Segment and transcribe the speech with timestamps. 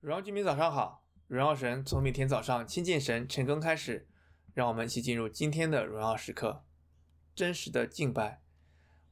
[0.00, 4.08] 荣耀居民早上好，荣耀神从每天早上亲近神晨更开始，
[4.54, 6.64] 让我们一起进入今天的荣耀时刻，
[7.34, 8.40] 真实的敬拜。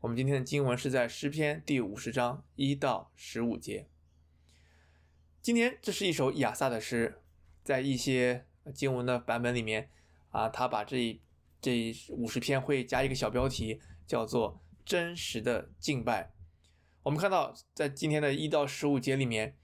[0.01, 3.91] 我们今天的经文是在诗篇第五十章一到十五节。
[5.43, 7.21] 今天这是一首亚萨的诗，
[7.63, 9.91] 在一些经文的版本里面
[10.31, 11.21] 啊，他把这
[11.61, 16.33] 这五十篇会加一个小标题，叫做“真实的敬拜”。
[17.05, 19.55] 我们看到在今天的一到十五节里面。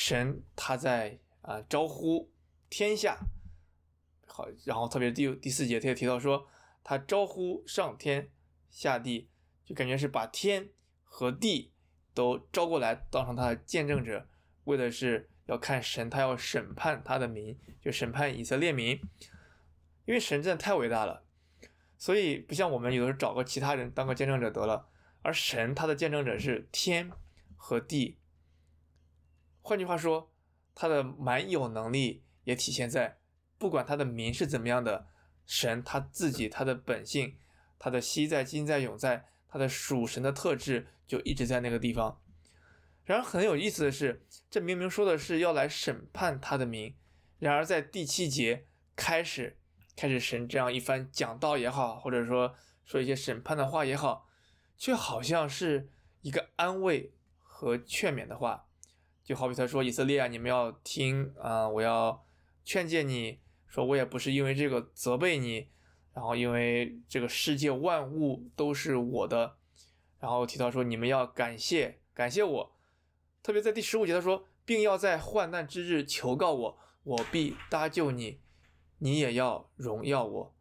[0.00, 2.30] 神他在啊、招呼
[2.70, 3.18] 天下，
[4.26, 6.46] 好，然后特别第第四节他也提到说，
[6.82, 8.30] 他招呼上天
[8.70, 9.28] 下地，
[9.62, 10.70] 就感觉是把天
[11.04, 11.74] 和地
[12.14, 14.26] 都招过来，当成他的见证者，
[14.64, 18.98] 为的是要看神，他要审判他的民，就审判以色列民，
[20.06, 21.22] 因为神真的太伟大了，
[21.98, 24.88] 所以不像我们有的时候找个其他人当个见证者得了，
[25.20, 27.12] 而神他的见证者是天
[27.58, 28.16] 和地。
[29.62, 30.32] 换句话说，
[30.74, 33.18] 他的满有能力也体现在，
[33.58, 35.06] 不管他的民是怎么样的，
[35.44, 37.36] 神他自己他的本性，
[37.78, 42.20] 他的昔在、今在、永在，他的属神的特质就一直在那个地方。
[43.04, 46.94] 然而很有意思的是，这明明说的是要来审判他的民，
[47.38, 49.58] 然而在第七节开始，
[49.96, 54.28] 开始神这样一番讲道也好，或者说说一些审判的话也好，
[54.78, 55.90] 却好像是
[56.22, 58.68] 一个安慰和劝勉的话。
[59.22, 62.26] 就好比他说：“以色列啊，你们要听啊，我要
[62.64, 65.68] 劝诫你说，我也不是因为这个责备你，
[66.12, 69.56] 然后因为这个世界万物都是我的，
[70.18, 72.72] 然后提到说你们要感谢感谢我，
[73.40, 78.40] 特别在第十五节他说，并要在患难之日求告我，我必搭救你，
[78.98, 80.54] 你也要荣耀我。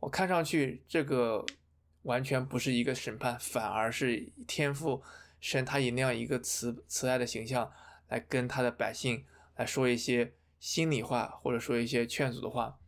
[0.00, 1.46] 我看上去这个
[2.02, 5.00] 完全不是一个审判，反而是天父
[5.38, 7.70] 神他以那样一个慈慈爱的形象。”
[8.10, 9.24] 来跟他的百姓
[9.56, 12.78] 来说一些心里话，或者说一些劝阻的话。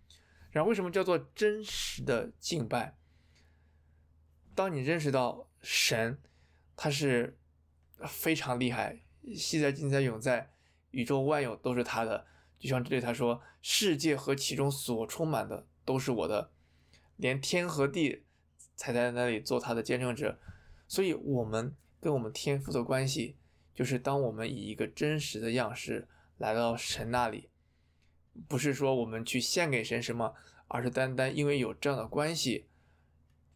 [0.51, 2.99] 然后为什么叫做真实的敬拜？
[4.55, 6.19] 当你认识到神
[6.77, 7.39] 他是
[8.07, 9.01] 非常厉害，
[9.35, 10.51] 昔在、今在、永在，
[10.91, 12.27] 宇宙万有都是他的。
[12.59, 16.53] 就像这里他说：“世界和其中所充满的都是我的，
[17.17, 18.25] 连天和地
[18.77, 20.39] 才在那里做他的见证者。”
[20.87, 23.37] 所以，我们跟我们天父的关系。
[23.75, 27.49] 就是当我们以一个真实的样式来到神那里，
[28.49, 30.35] 不是说我们去献给神什么，
[30.69, 32.67] 而是单单因为有这样的关系。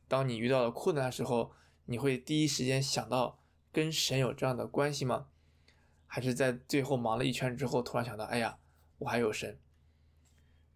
[0.08, 1.52] 当你遇到了困难的时候，
[1.86, 5.28] 你会第一时间想到跟神有这样的关系吗？
[6.06, 8.58] 还是在最后忙了一圈之后，突然想到，哎呀，
[8.98, 9.58] 我还有神。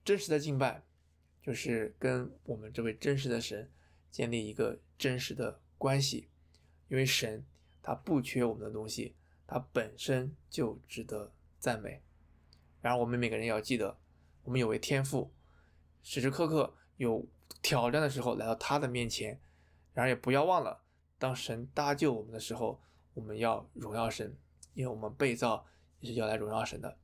[0.04, 0.82] 真实的敬拜，
[1.42, 3.70] 就是跟我们这位真实的神
[4.10, 6.28] 建立一个真实的关系，
[6.88, 7.46] 因为神
[7.80, 9.14] 他不缺我们的东西。
[9.50, 12.00] 它本身就值得赞美。
[12.80, 13.98] 然而，我们每个人要记得，
[14.44, 15.34] 我们有位天父，
[16.04, 17.26] 时时刻刻有
[17.60, 19.40] 挑战的时候来到他的面前。
[19.92, 20.84] 然而，也不要忘了，
[21.18, 22.80] 当神搭救我们的时候，
[23.12, 24.36] 我们要荣耀神，
[24.72, 25.66] 因为我们被造
[25.98, 26.96] 也是要来荣耀神的。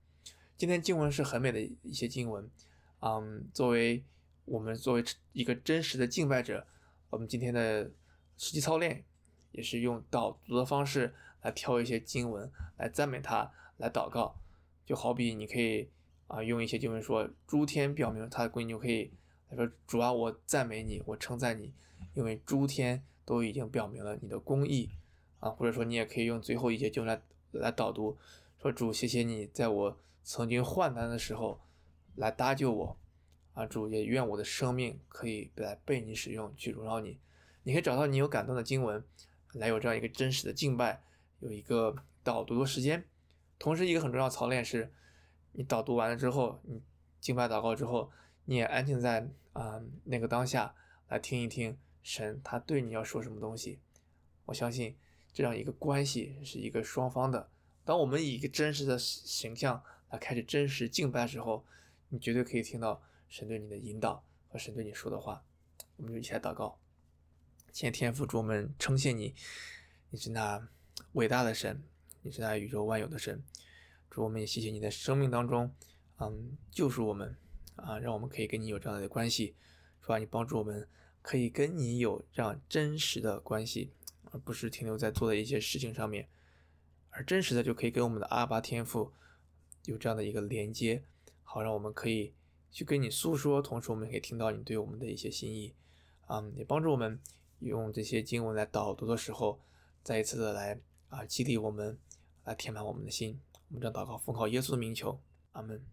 [0.56, 2.48] 今天经文是很美的一些经文，
[3.00, 4.04] 嗯，作为
[4.44, 6.64] 我们作为一个真实的敬拜者，
[7.10, 7.90] 我们今天的
[8.36, 9.04] 实际操练。
[9.56, 11.12] 也是用导读的方式
[11.42, 14.36] 来挑一些经文来赞美他，来祷告，
[14.84, 15.88] 就好比你可以
[16.28, 19.10] 啊用一些经文说诸天表明他的公义，你就可以
[19.48, 21.72] 来说主啊，我赞美你，我称赞你，
[22.14, 24.90] 因为诸天都已经表明了你的公义
[25.40, 27.12] 啊，或者说你也可以用最后一些经文
[27.52, 28.16] 来来导读，
[28.62, 31.60] 说主谢谢你在我曾经患难的时候
[32.14, 32.96] 来搭救我。
[33.54, 37.18] 啊，主也愿我的生命可以来被你使用去荣耀你，
[37.62, 39.02] 你可以找到你有感动的经文。
[39.58, 41.02] 来有这样一个真实的敬拜，
[41.40, 43.04] 有一个导读的时间，
[43.58, 44.92] 同时一个很重要操练是，
[45.52, 46.82] 你导读完了之后，你
[47.20, 48.10] 敬拜祷告之后，
[48.44, 50.74] 你也安静在啊、那个当下
[51.08, 53.80] 来听一听神他对你要说什么东西。
[54.44, 54.94] 我相信
[55.32, 57.48] 这样一个关系是一个双方的。
[57.84, 61.64] 当我们以一个真实的形象来开始真实敬拜的时候，
[62.10, 65.42] 你绝对可以听到神对你的引导和神对你说的话。
[65.96, 66.78] 我们就一起来祷告。
[67.76, 69.34] 谢天父，主我们称谢你，
[70.08, 70.66] 你是那
[71.12, 71.82] 伟大的神，
[72.22, 73.44] 你是那宇宙万有的神。
[74.08, 75.70] 主我们也谢谢你在生命当中，
[76.18, 77.36] 嗯，救赎我们
[77.74, 79.54] 啊，让我们可以跟你有这样的关系，
[80.00, 80.16] 是吧？
[80.16, 80.88] 你帮助我们
[81.20, 83.92] 可以跟你有这样真实的关系，
[84.30, 86.30] 而不是停留在做的一些事情上面，
[87.10, 89.12] 而真实的就可以跟我们的阿巴天父
[89.84, 91.02] 有这样的一个连接，
[91.42, 92.32] 好让我们可以
[92.72, 95.74] 去跟你诉说，同时我们也可以听到你对我们的一些心意，
[96.28, 97.20] 嗯，也帮助我们。
[97.60, 99.60] 用这些经文来导读的时候，
[100.02, 101.98] 再一次的来啊激励我们，
[102.44, 103.40] 来填满我们的心。
[103.68, 105.20] 我们将祷告奉靠耶稣的名求，
[105.52, 105.84] 阿门。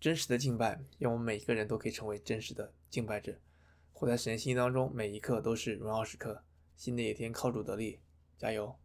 [0.00, 3.38] 真实的敬拜，愿我们每一个人都可以成为真实的敬拜者，
[3.92, 6.42] 活在神心当中，每一刻都是荣耀时刻。
[6.76, 8.00] 新的一天靠主得力，
[8.36, 8.76] 加油！